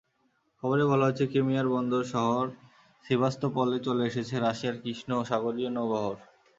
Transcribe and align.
খবরে 0.63 0.83
বলা 0.91 1.05
হয়েছে, 1.07 1.23
ক্রিমিয়ার 1.31 1.67
বন্দর 1.73 2.03
শহর 2.13 2.45
সিভাস্তোপলে 3.05 3.77
চলে 3.87 4.03
এসেছে 4.09 4.35
রাশিয়ার 4.37 4.75
কৃষ্ণ 4.83 5.09
সাগরীয় 5.29 5.69
নৌবহর। 5.71 6.15